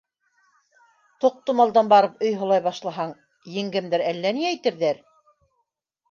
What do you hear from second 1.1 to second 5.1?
Тоҡтомалдан барып өй һылай башлаһаң, еңгәмдәр әллә ни әйтерҙәр.